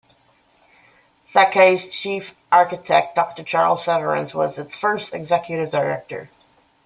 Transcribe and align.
Sakai's 1.27 1.87
chief 1.87 2.33
architect, 2.51 3.13
Doctor 3.13 3.43
Charles 3.43 3.85
Severance, 3.85 4.33
was 4.33 4.57
its 4.57 4.75
first 4.75 5.13
Executive 5.13 5.69
Director. 5.69 6.31